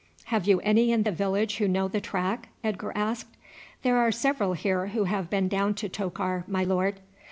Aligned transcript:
"Have 0.33 0.47
you 0.47 0.59
any 0.61 0.91
in 0.91 1.03
the 1.03 1.11
village 1.11 1.57
who 1.57 1.67
know 1.67 1.87
the 1.87 2.01
track?" 2.01 2.49
Edgar 2.63 2.91
asked. 2.97 3.37
"There 3.83 3.97
are 3.99 4.11
several 4.11 4.53
here 4.53 4.87
who 4.87 5.03
have 5.03 5.29
been 5.29 5.47
down 5.47 5.75
to 5.75 5.87
Tokar, 5.89 6.43
my 6.47 6.63
lord." 6.63 7.01